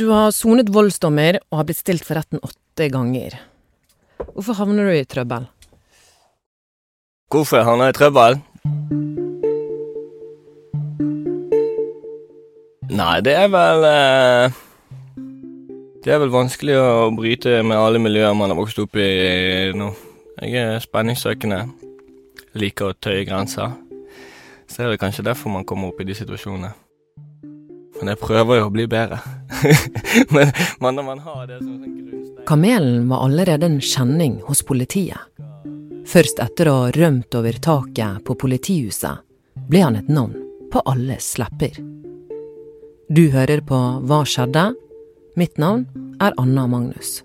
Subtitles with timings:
[0.00, 3.34] Du har sonet voldsdommer og har blitt stilt for retten åtte ganger.
[4.32, 5.44] Hvorfor havner du i trøbbel?
[7.28, 8.38] Hvorfor jeg havna i trøbbel?
[12.96, 14.56] Nei, det er vel eh,
[16.00, 19.10] Det er vel vanskelig å bryte med alle miljøer man har vokst opp i
[19.76, 19.90] nå.
[20.40, 21.60] Jeg er spenningssøkende.
[22.56, 23.76] Liker å tøye grenser.
[24.64, 26.72] Så er det kanskje derfor man kommer opp i de situasjonene.
[28.00, 29.20] Men jeg prøver jo å bli bedre.
[30.34, 34.62] Men, men når man har det som sånn grunnstein Kamelen var allerede en kjenning hos
[34.66, 35.20] politiet.
[36.08, 39.20] Først etter å ha rømt over taket på politihuset,
[39.70, 40.34] ble han et navn
[40.72, 41.76] på alles lepper.
[43.10, 44.70] Du hører på Hva skjedde?
[45.38, 45.86] Mitt navn
[46.22, 47.20] er Anna Magnus.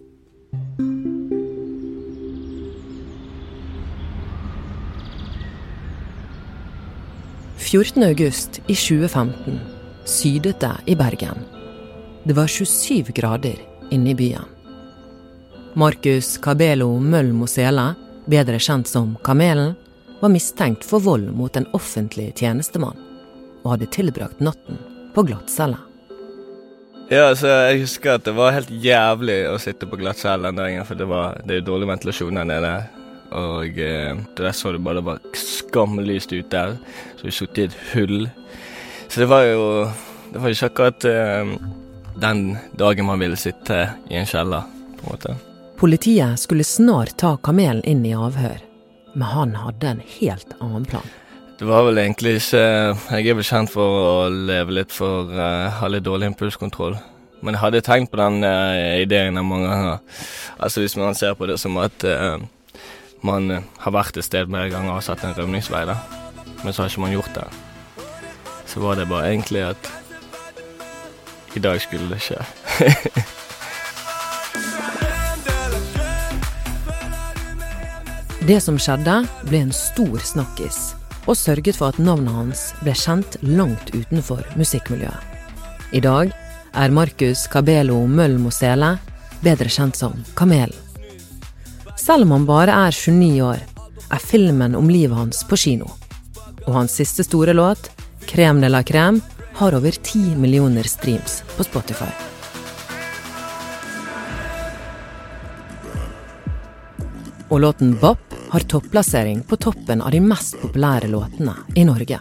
[7.65, 8.03] «14.
[8.05, 9.57] august i 2015
[10.05, 11.54] sydet det i Bergen.
[12.27, 13.55] Det var 27 grader
[13.91, 14.45] inne i byen.
[15.73, 17.91] Markus Cabelo Møll Mosela,
[18.25, 19.75] bedre kjent som Kamelen,
[20.23, 22.97] var mistenkt for vold mot en offentlig tjenestemann,
[23.61, 24.81] og hadde tilbrakt natten
[25.13, 25.77] på glattcella.
[27.11, 30.89] Ja, altså, jeg husker at det var helt jævlig å sitte på glattcella den dagen,
[30.89, 32.75] for det, var, det er dårlig ventilasjon der nede.
[33.37, 36.73] Og eh, der så du bare det var skamlyst ut der,
[37.21, 38.25] så vi satt i et hull.
[39.05, 39.65] Så det var jo
[40.33, 41.57] Det var ikke akkurat eh,
[42.21, 44.63] den dagen man ville sitte i en kjeller,
[44.99, 45.35] på en måte.
[45.75, 48.61] Politiet skulle snart ta kamelen inn i avhør,
[49.13, 51.07] men han hadde en helt annen plan.
[51.55, 52.63] Det var vel egentlig ikke
[53.15, 56.97] Jeg er vel kjent for å leve litt for uh, Ha litt dårlig impulskontroll.
[57.39, 60.01] Men jeg hadde tenkt på den uh, ideen mange ganger.
[60.59, 62.43] Altså hvis man ser på det som at uh,
[63.23, 65.95] man har vært et sted flere ganger og sett en rømningsvei, da.
[66.63, 67.47] Men så har ikke man gjort det.
[68.67, 69.91] Så var det bare egentlig at
[71.57, 72.39] i dag skulle det skje.
[78.45, 80.93] Det som skjedde, ble en stor snakkis,
[81.25, 85.17] og sørget for at navnet hans ble kjent langt utenfor musikkmiljøet.
[85.97, 86.29] I dag
[86.75, 88.91] er Markus Cabelo Møll Mosele
[89.41, 90.75] bedre kjent som Kamelen.
[91.97, 93.61] Selv om han bare er 29 år,
[94.13, 95.89] er filmen om livet hans på kino.
[96.67, 97.89] Og hans siste store låt,
[98.27, 99.21] 'Crème de la crème',
[99.55, 102.11] har over 10 millioner streams på Spotify.
[107.49, 112.19] Og låten Bop har topplassering på toppen av de mest populære låtene i Norge.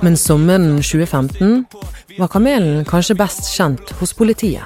[0.00, 1.64] Men sommeren 2015
[2.18, 4.64] var Kamelen kanskje best kjent hos politiet.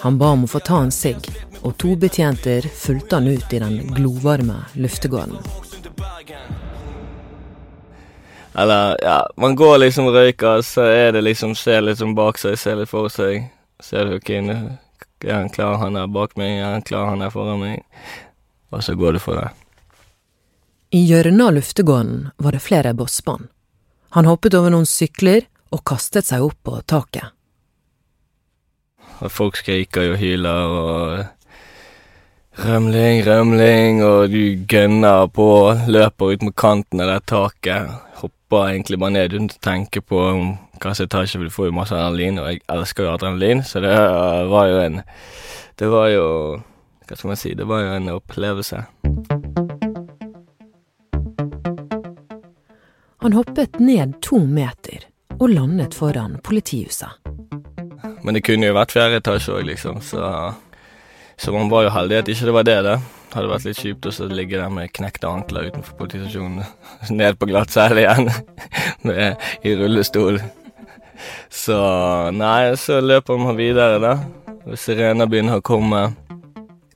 [0.00, 1.26] Han ba om å få ta en sigg,
[1.60, 5.69] og to betjenter fulgte han ut i den glovarme luftegården.
[8.60, 12.38] Eller, ja, man går liksom og røyker, så er det liksom Ser litt sånn bak
[12.40, 13.46] seg, ser litt for seg.
[13.80, 14.58] Ser du ikke nå
[15.24, 17.82] er han klar, han er bak meg, er han klar, han er foran meg.
[18.72, 19.50] Og så går du for det.
[20.96, 23.50] I hjørnet av luftegården var det flere bossbånd.
[24.16, 27.30] Han hoppet over noen sykler og kastet seg opp på taket.
[29.20, 31.26] Og folk skriker og hyler og
[32.58, 35.44] Rømling, rømling, og du gønner på,
[35.86, 37.92] løper ut mot kanten av det taket.
[38.18, 41.76] Hopper egentlig bare ned uten å tenke på om hvilken etasje, for du får jo
[41.76, 43.94] masse adrenalin, og jeg elsker jo adrenalin, så det
[44.50, 45.02] var jo en
[45.78, 46.24] Det var jo
[47.06, 47.54] Hva skal man si?
[47.54, 48.82] Det var jo en opplevelse.
[53.22, 55.06] Han hoppet ned to meter
[55.38, 57.14] og landet foran politihuset.
[58.22, 60.52] Men det kunne jo vært fjerde etasje òg, liksom, så
[61.40, 62.78] Så man var jo heldig at ikke det var det.
[62.84, 62.96] Det
[63.32, 66.66] hadde vært litt kjipt å ligge der med knekte ankler utenfor politistasjonen.
[67.20, 68.28] Ned på glattcelle igjen,
[69.08, 70.40] med, i rullestol.
[71.48, 71.78] Så
[72.36, 74.16] nei, så løper man videre, da.
[74.68, 76.10] Og sirener begynner å komme.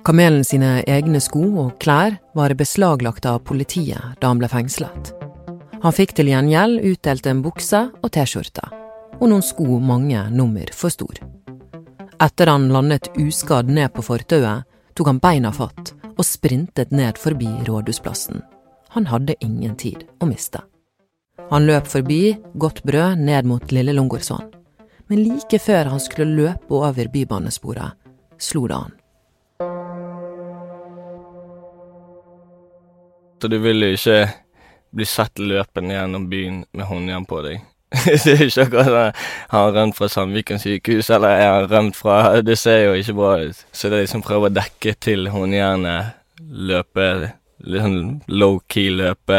[0.05, 5.15] Kamelen sine egne sko og klær var beslaglagt av politiet da han ble fengslet.
[5.85, 8.69] Han fikk til gjengjeld utdelt en bukse og T-skjorte,
[9.17, 11.25] og noen sko mange nummer for stor.
[12.25, 14.65] Etter han landet uskadd ned på fortauet,
[14.97, 18.41] tok han beina fatt og sprintet ned forbi Rådhusplassen.
[18.97, 20.63] Han hadde ingen tid å miste.
[21.51, 24.49] Han løp forbi Godt brød ned mot Lille Lungårdsvann.
[25.13, 27.93] Men like før han skulle løpe over bybanesporet,
[28.41, 28.97] slo det an.
[33.43, 34.19] Så du vil jo ikke
[34.97, 37.61] bli sett løpende gjennom byen med håndjern på deg.
[38.25, 42.19] det er ikke akkurat Har rømt fra Sandviken sykehus, eller er han rømt fra
[42.49, 43.65] Det ser jo ikke bra ut.
[43.73, 47.09] Så det er liksom prøve å dekke til håndjernet, løpe
[47.65, 49.39] litt sånn low-key løpe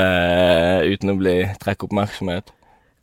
[0.88, 2.52] uten å bli trekke oppmerksomhet.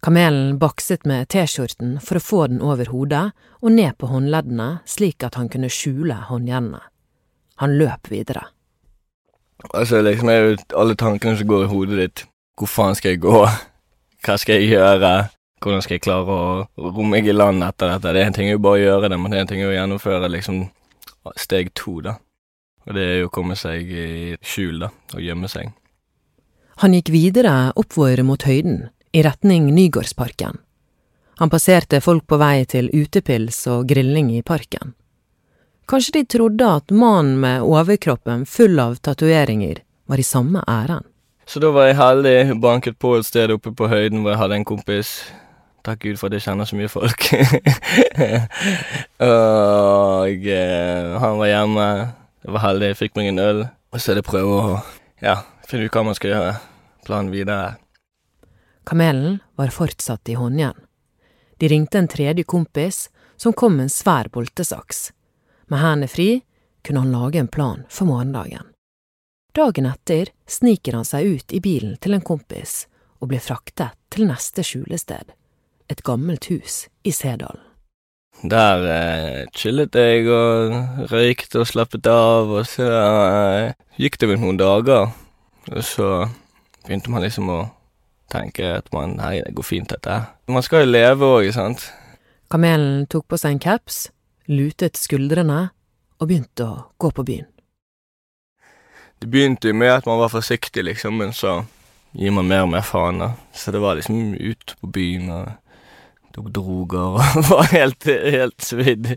[0.02, 3.28] Kamelen bakset med T-skjorten for å få den over hodet
[3.60, 6.80] og ned på håndleddene slik at han kunne skjule håndjernene.
[7.62, 8.48] Han løp videre.
[9.70, 12.24] Altså, liksom er jo alle tankene som går i hodet ditt.
[12.58, 13.44] Hvor faen skal jeg gå?
[14.26, 15.12] Hva skal jeg gjøre?
[15.62, 16.46] Hvordan skal jeg klare å
[16.90, 18.10] romme meg i land etter dette?
[18.10, 20.30] Det er en ting å bare gjøre det, men det er en ting å gjennomføre
[20.32, 20.64] liksom
[21.38, 22.16] steg to, da.
[22.88, 24.06] Og det er jo å komme seg i
[24.42, 25.70] skjul, da, og gjemme seg.
[26.82, 30.58] Han gikk videre oppover mot høyden, i retning Nygårdsparken.
[31.38, 34.96] Han passerte folk på vei til utepils og grilling i parken.
[35.86, 41.06] Kanskje de trodde at mannen med overkroppen full av tatoveringer var i samme ærend.
[41.46, 44.58] Så da var jeg heldig, banket på et sted oppe på høyden hvor jeg hadde
[44.60, 45.10] en kompis.
[45.82, 47.24] Takk Gud for at jeg kjenner så mye folk.
[49.26, 51.86] og eh, han var hjemme.
[52.42, 53.64] Jeg var heldig, jeg fikk meg en øl.
[53.92, 54.76] Og så er det prøve å
[55.22, 56.52] ja, finne ut hva man skal gjøre.
[57.06, 57.74] Planen videre.
[58.86, 60.78] Kamelen var fortsatt i håndjern.
[61.58, 65.10] De ringte en tredje kompis, som kom med en svær boltesaks.
[65.70, 66.30] Med hendene fri
[66.82, 68.70] kunne han lage en plan for morgendagen.
[69.54, 72.86] Dagen etter sniker han seg ut i bilen til en kompis
[73.20, 75.30] og blir fraktet til neste skjulested,
[75.92, 77.60] et gammelt hus i Sedalen.
[78.42, 80.72] Der eh, chillet jeg og
[81.12, 85.12] røykte og slappet av, og så eh, gikk det vel noen dager.
[85.70, 86.08] Og så
[86.82, 87.60] begynte man liksom å
[88.32, 90.10] tenke at man Nei, det går fint, dette.
[90.10, 90.32] her.
[90.50, 91.86] Man skal jo leve òg, sant.
[92.50, 94.08] Kamelen tok på seg en kaps,
[94.50, 95.68] lutet skuldrene
[96.18, 97.48] og begynte å gå på byen.
[99.22, 101.60] Det begynte jo med at man var forsiktig, liksom, men så
[102.18, 103.28] gir man mer og mer faen, da.
[103.54, 105.52] Så det var liksom ut på byen og
[106.34, 109.14] tok droger og var helt, helt svidd.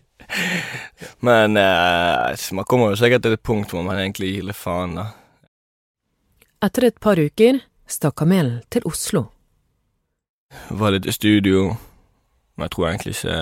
[1.26, 4.98] Men eh, man kommer jo sikkert til et punkt hvor man egentlig gir litt faen,
[5.00, 5.10] da.
[6.66, 9.28] Etter et par uker stakk kamelen til Oslo.
[10.70, 11.76] Var litt i studio,
[12.56, 13.38] men jeg tror egentlig ikke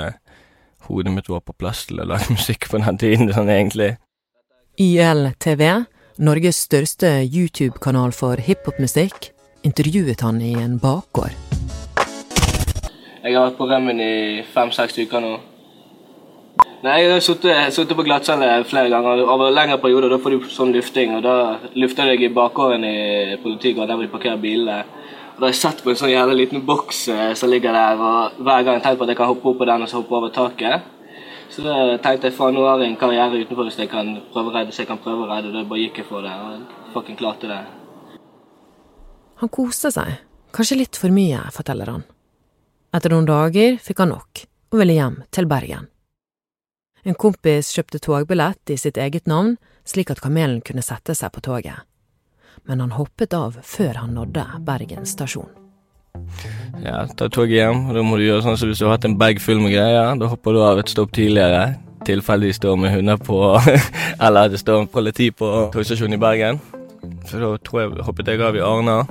[0.88, 3.94] hodet mitt var på plass til å lage musikk på den tiden, sånn egentlig.
[4.81, 5.64] YLTV,
[6.24, 9.31] Norges største YouTube-kanal for hiphopmusikk,
[9.64, 11.62] intervjuet han i en bakgård.
[13.24, 14.14] Jeg har vært på rømmen i
[14.52, 15.34] fem-seks uker nå.
[16.84, 17.22] Nei, Jeg har
[17.72, 20.12] sittet på glattcelle flere ganger over lengre perioder.
[20.12, 21.36] Da får du sånn lufting, og da
[21.80, 24.81] lufter jeg i bakgården i politigården der hvor de parkerer bilene.
[25.36, 27.96] Og Da har jeg sett på en sånn jævla liten boks eh, som ligger der,
[27.96, 30.02] og hver gang jeg tenker på at jeg kan hoppe opp på den og så
[30.02, 30.84] hoppe over taket.
[31.50, 34.52] Så da tenkte jeg faen, nå har jeg en karriere utenfor hvis jeg kan prøve
[34.52, 35.54] å redde, så jeg kan prøve å redde.
[35.56, 37.62] Da bare gikk jeg for det, og fucking klarte det.
[39.40, 40.20] Han koste seg,
[40.52, 42.04] kanskje litt for mye, forteller han.
[42.94, 45.88] Etter noen dager fikk han nok, og ville hjem til Bergen.
[47.04, 51.42] En kompis kjøpte togbillett i sitt eget navn, slik at kamelen kunne sette seg på
[51.44, 51.81] toget.
[52.69, 55.50] Men han hoppet av før han nådde Bergen stasjon.
[56.84, 59.18] Ja, ta toget hjem, da må du gjøre sånn som hvis du har hatt en
[59.18, 60.13] bag full med greier.
[60.22, 63.42] Da hopper du av et stopp tidligere, tilfeldig står med hunder på
[64.28, 66.62] Eller det står politi på togstasjonen i Bergen.
[67.25, 69.01] Så da tror jeg hoppet jeg av i Arna.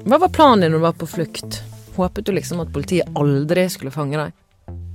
[0.00, 1.60] Hva var planen din når du var på flukt?
[1.94, 4.34] Håpet du liksom at politiet aldri skulle fange deg?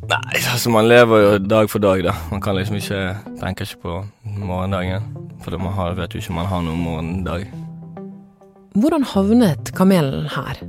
[0.09, 2.15] Nei, altså man lever jo dag for dag, da.
[2.31, 3.01] Man kan liksom ikke
[3.39, 5.05] tenke ikke på morgendagen.
[5.43, 7.45] For man har, vet jo ikke om man har noen morgendag.
[8.79, 10.59] Hvordan havnet kamelen her?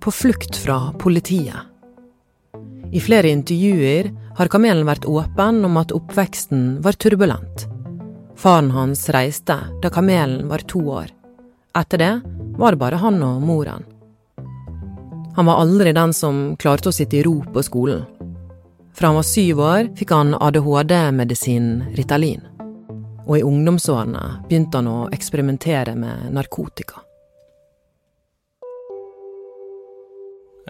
[0.00, 1.68] På flukt fra politiet?
[2.90, 7.68] I flere intervjuer har kamelen vært åpen om at oppveksten var turbulent.
[8.40, 11.12] Faren hans reiste da kamelen var to år.
[11.76, 12.12] Etter det
[12.58, 13.84] var det bare han og moren.
[15.36, 18.02] Han var aldri den som klarte å sitte i ro på skolen.
[18.94, 22.42] Fra han var syv år, fikk han ADHD-medisinen Ritalin.
[23.28, 27.04] Og i ungdomsårene begynte han å eksperimentere med narkotika.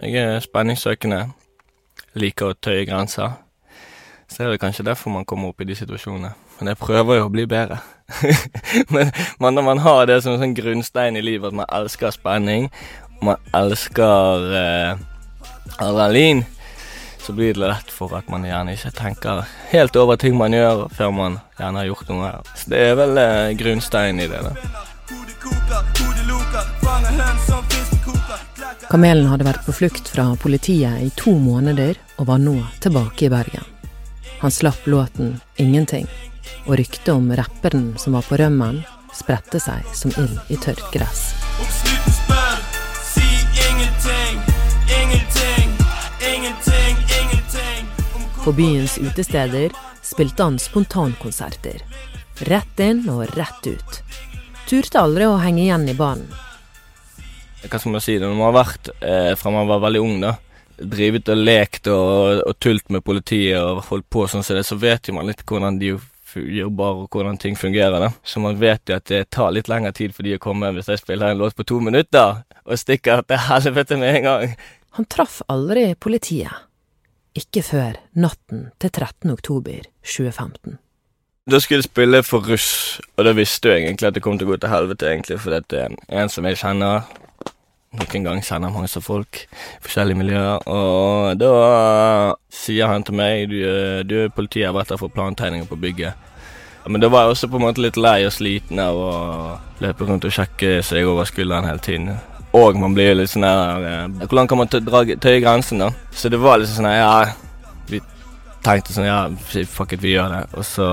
[0.01, 1.23] Jeg er spenningssøkende.
[2.21, 3.33] Liker å tøye grenser.
[4.31, 6.31] Så er det kanskje derfor man kommer opp i de situasjonene.
[6.59, 7.81] Men jeg prøver jo å bli bedre.
[9.41, 12.69] Men når man har det som en sånn grunnstein i livet, at man elsker spenning,
[13.21, 14.97] man elsker eh,
[15.77, 16.45] adrenalin,
[17.21, 20.87] så blir det lett for at man gjerne ikke tenker helt over ting man gjør,
[20.93, 22.31] før man gjerne har gjort noe.
[22.57, 24.41] Så det er vel eh, grunnsteinen i det.
[24.41, 24.55] da.
[28.91, 33.31] Kamelen hadde vært på flukt fra politiet i to måneder og var nå tilbake i
[33.31, 33.63] Bergen.
[34.41, 36.09] Han slapp låten 'Ingenting',
[36.65, 41.29] og ryktet om rapperen som var på rømmen, spredte seg som ild i tørt gress.
[48.43, 49.71] På byens utesteder
[50.01, 51.83] spilte han spontankonserter.
[52.49, 53.99] Rett inn og rett ut.
[54.65, 56.25] Turte aldri å henge igjen i banen.
[57.61, 60.31] hva skal man si, når man har vært eh, fra man var veldig ung, da,
[60.81, 64.79] drivet og lekt og, og tult med politiet og holdt på sånn som det, så
[64.81, 65.93] vet jo man litt hvordan de
[66.33, 67.99] jobber og hvordan ting fungerer.
[68.01, 68.09] da.
[68.23, 70.89] Så man vet jo at det tar litt lengre tid for de å komme hvis
[70.89, 74.59] jeg spiller en låt på to minutter og stikker til helvete med en gang.
[74.97, 76.70] Han traff aldri politiet.
[77.37, 79.31] Ikke før natten til 13.
[79.31, 80.77] oktober 2015.
[81.51, 84.49] Da skulle jeg spille for russ, og da visste jeg egentlig at det kom til
[84.49, 87.07] å gå til helvete, egentlig, for det er en som jeg kjenner
[87.91, 90.67] noen gang kjenner masse folk i forskjellige miljøer.
[90.67, 91.53] Og da
[92.51, 93.57] sier han til meg du,
[94.07, 96.27] du politiet har vært der for plantegninger på bygget.
[96.87, 99.11] Men da var jeg også på en måte litt lei og sliten av å
[99.83, 102.15] løpe rundt og sjekke seg over skulderen hele tiden.
[102.57, 105.91] Og man blir litt sånn her eh, Hvordan kan man tøye grensen, da?
[106.11, 107.13] Så det var litt sånn her Ja,
[107.87, 108.01] vi
[108.65, 109.21] tenkte sånn Ja,
[109.71, 110.41] fuck it, vi gjør det.
[110.59, 110.89] Og så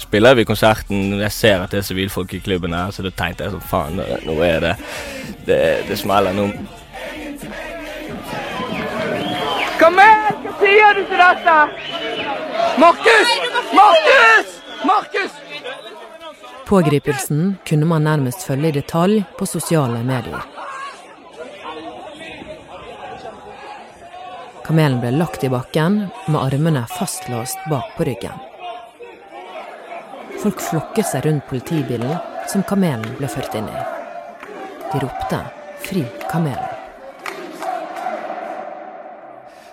[0.00, 1.20] spiller vi konserten.
[1.20, 4.00] Jeg ser at det er sivilfolk i klubben her, så da tenkte jeg sånn faen,
[4.00, 4.72] nå er det
[5.44, 5.58] Det,
[5.90, 6.48] det smeller nå.
[9.80, 10.32] Kom her!
[10.40, 11.54] Hva sier du til dette?
[12.80, 13.30] Markus!
[13.76, 14.58] Markus!
[14.88, 15.49] Markus!
[16.70, 20.44] Pågripelsen kunne man nærmest følge i detalj på sosiale medier.
[24.62, 25.98] Kamelen ble lagt i bakken
[26.28, 28.38] med armene fastlåst bak på ryggen.
[30.44, 32.14] Folk flokket seg rundt politibilen
[32.52, 33.86] som kamelen ble ført inn i.
[34.92, 35.46] De ropte
[35.82, 36.69] 'Fri kamelen'.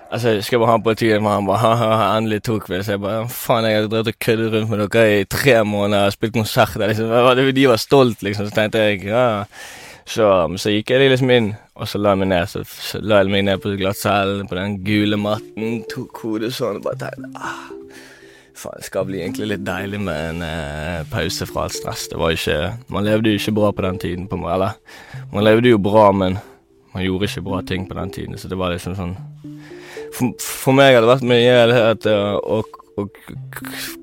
[0.08, 2.80] Altså, jeg skal bare ha politiet og han bare endelig tok vi.
[2.84, 6.08] Så jeg bare faen, jeg har drevet og køddet rundt med dere i tre måneder
[6.08, 6.88] og spilt konserter.
[6.88, 7.12] Liksom.
[7.56, 8.48] De var stolt, liksom.
[8.48, 9.44] Så tenkte jeg ja.
[10.08, 12.48] Så, så gikk jeg liksom inn, og så la jeg meg ned.
[12.48, 16.80] Så, så la jeg meg ned på glattcellen, på den gule matten, tok hodet sånn
[16.80, 17.66] og bare tenkte ah.
[18.58, 22.08] Faen, det skal bli egentlig litt deilig med en eh, pause fra alt stress.
[22.10, 22.56] Det var ikke
[22.90, 24.26] Man levde jo ikke bra på den tiden.
[24.32, 24.80] på Eller,
[25.34, 26.40] man levde jo bra, men
[26.96, 28.38] man gjorde ikke bra ting på den tiden.
[28.38, 29.14] Så det var liksom sånn
[30.18, 31.56] For, for meg har det vært mye
[31.92, 32.62] at, å,
[32.98, 33.06] å,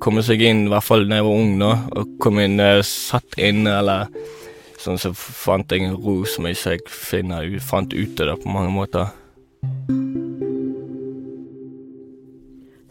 [0.03, 1.73] komme seg inn, i hvert fall da jeg var ung, nå.
[1.91, 4.09] Å komme inn uh, satt inne, eller
[4.79, 8.71] sånn så fant jeg en ro som jeg ikke finner, fant ute da, på mange
[8.75, 9.11] måter.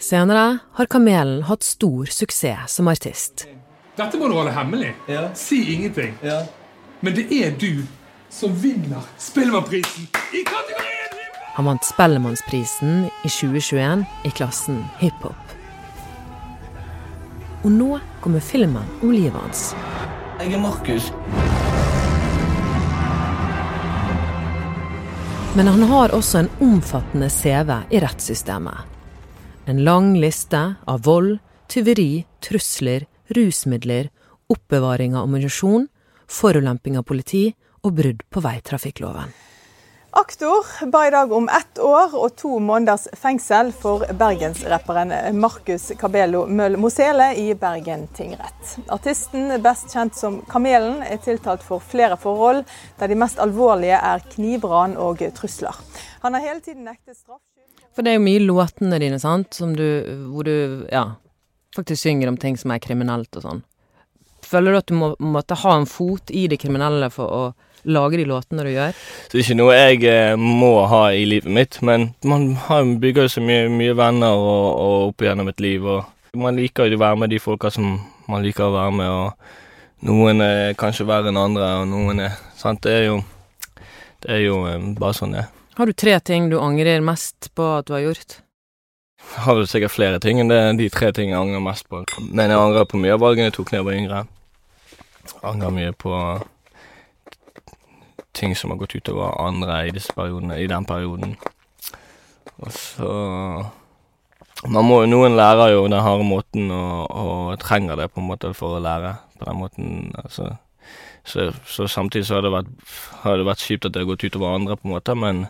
[0.03, 3.45] Senere har Kamelen hatt stor suksess som artist.
[3.95, 4.91] Dette må du holde hemmelig.
[5.07, 5.29] Ja.
[5.37, 6.17] Si ingenting.
[6.25, 6.41] Ja.
[6.99, 7.85] Men det er du
[8.33, 10.92] som vinner Spellemannprisen i kategorien
[11.53, 15.51] Han vant Spellemannsprisen i 2021 i klassen hiphop.
[17.61, 19.67] Og nå kommer filmen om livet hans.
[20.41, 21.11] Jeg er Markus.
[25.53, 28.89] Men han har også en omfattende CV i rettssystemet.
[29.69, 31.37] En lang liste av vold,
[31.69, 34.09] tyveri, trusler, rusmidler,
[34.49, 35.85] oppbevaring av ammunisjon,
[36.25, 37.51] forulemping av politi
[37.85, 39.29] og brudd på veitrafikkloven.
[40.15, 45.09] Aktor ba i dag om ett år og to måneders fengsel for bergensrapperen
[45.41, 48.75] Markus Cabello Møll Mosele i Bergen tingrett.
[48.93, 52.61] Artisten, best kjent som Kamelen, er tiltalt for flere forhold,
[53.01, 55.81] der de mest alvorlige er knivran og trusler.
[56.21, 57.41] Han har hele tiden nektet straff.
[57.97, 59.87] For det er jo mye låtene dine, sant, du,
[60.29, 61.07] hvor du ja,
[61.73, 63.65] faktisk synger om ting som er kriminelt og sånn.
[64.45, 67.45] Føler du at du må, måtte ha en fot i det kriminelle for å
[67.85, 68.95] lage de låtene du gjør?
[69.31, 73.27] Det er ikke noe jeg eh, må ha i livet mitt, men man har, bygger
[73.27, 76.97] jo så mye, mye venner og, og opp gjennom et liv, og man liker jo
[76.97, 77.97] å være med de folka som
[78.29, 82.41] man liker å være med, og noen er kanskje verre enn andre, og noen er
[82.63, 83.15] Sant, det er jo,
[84.23, 85.49] det er jo eh, bare sånn det er.
[85.75, 88.37] Har du tre ting du angrer mest på at du har gjort?
[89.23, 92.03] Jeg har vel sikkert flere ting enn det de tre tingene jeg angrer mest på.
[92.29, 94.21] Men jeg angrer på mye av valgene jeg tok da jeg var yngre.
[95.27, 96.13] Jeg angrer mye på
[98.33, 101.37] ting som har gått utover andre i, disse periodene, i den perioden.
[102.57, 103.13] Og så
[104.63, 108.53] man må, Noen lærer jo den harde måten og, og trenger det på en måte
[108.55, 109.89] for å lære på den måten.
[110.23, 110.53] altså
[111.23, 112.71] så, så, samtidig så har det, vært,
[113.23, 115.45] har det vært kjipt at det har gått utover andre, på en måte, men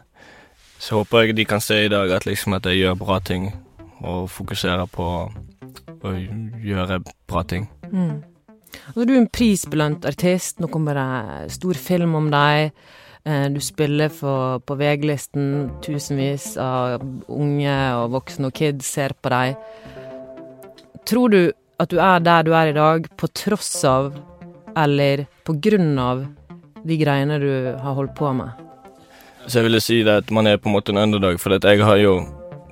[0.77, 3.49] så håper jeg de kan se i dag at, liksom at jeg gjør bra ting,
[4.03, 5.07] og fokuserer på
[6.03, 6.99] å gjøre
[7.29, 7.65] bra ting.
[7.89, 8.21] Mm.
[8.91, 10.59] Altså, du er en prisbelønt artist.
[10.61, 12.73] Nå kommer det stor film om deg.
[13.23, 15.49] Eh, du spiller for, på VG-listen.
[15.85, 19.55] Tusenvis av unge og voksne og kids ser på deg.
[21.07, 21.41] Tror du
[21.81, 24.13] at du er der du er i dag på tross av
[24.77, 26.25] eller på grunn av
[26.83, 28.51] de greiene du har holdt på med?
[29.47, 31.99] Så jeg ville si at man er på en måte en underdog, for jeg har
[31.99, 32.21] jo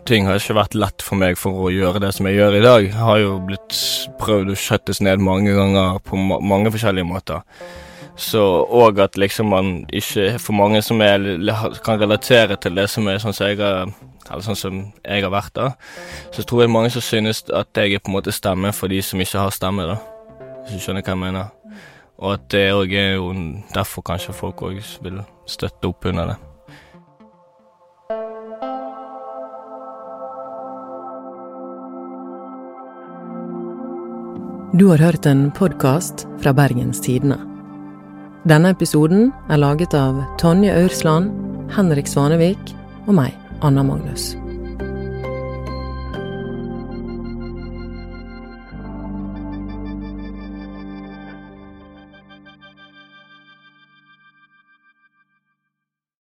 [0.09, 2.63] Ting har ikke vært lett for meg for å gjøre det som jeg gjør i
[2.65, 2.85] dag.
[2.87, 3.77] Jeg har jo blitt
[4.21, 7.43] prøvd å skjøttes ned mange ganger på ma mange forskjellige måter.
[8.17, 11.23] Så og at liksom man ikke For mange som er,
[11.85, 13.93] kan relatere til det som er sånn som jeg har
[14.31, 15.71] eller sånn som jeg har vært da,
[16.31, 19.01] så tror jeg mange som synes at jeg er på en måte stemme for de
[19.03, 19.97] som ikke har stemme, da.
[20.61, 21.49] Hvis du skjønner hva jeg mener.
[22.21, 23.33] Og at det òg er jo
[23.73, 26.50] derfor kanskje folk òg vil støtte opp under det.
[34.81, 37.35] Du har hørt en podkast fra Bergens Tidende.
[38.49, 41.29] Denne episoden er laget av Tonje Aursland,
[41.75, 42.73] Henrik Svanevik
[43.05, 44.31] og meg, Anna Magnus.